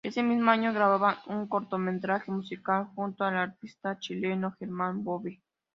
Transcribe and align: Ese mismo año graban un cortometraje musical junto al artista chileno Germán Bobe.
Ese 0.03 0.23
mismo 0.23 0.49
año 0.49 0.73
graban 0.73 1.17
un 1.27 1.47
cortometraje 1.47 2.31
musical 2.31 2.87
junto 2.95 3.23
al 3.23 3.35
artista 3.37 3.99
chileno 3.99 4.51
Germán 4.57 5.03
Bobe. 5.03 5.43